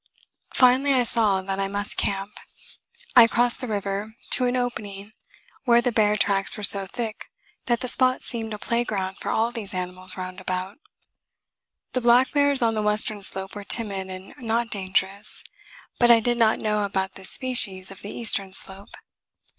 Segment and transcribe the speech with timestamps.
[0.55, 2.31] Finally I saw that I must camp.
[3.15, 5.13] I crossed the river to an opening
[5.65, 7.29] where the bear tracks were so thick
[7.67, 10.79] that the spot seemed a playground for all these animals roundabout.
[11.93, 15.43] The black bears on the western slope were timid and not dangerous;
[15.99, 18.95] but I did not know about this species of the eastern slope.